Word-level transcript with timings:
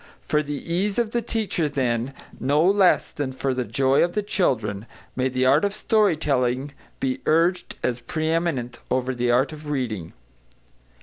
For 0.23 0.41
the 0.41 0.55
ease 0.73 0.97
of 0.97 1.11
the 1.11 1.21
teacher, 1.21 1.69
then, 1.69 2.15
no 2.39 2.63
less 2.65 3.11
than 3.11 3.31
for 3.31 3.53
the 3.53 3.63
joy 3.63 4.03
of 4.03 4.13
the 4.13 4.23
children, 4.23 4.87
may 5.15 5.29
the 5.29 5.45
art 5.45 5.63
of 5.63 5.75
story 5.75 6.17
telling 6.17 6.71
be 6.99 7.21
urged 7.27 7.77
as 7.83 7.99
pre 7.99 8.27
eminent 8.27 8.79
over 8.89 9.13
the 9.13 9.29
art 9.29 9.53
of 9.53 9.69
reading. 9.69 10.13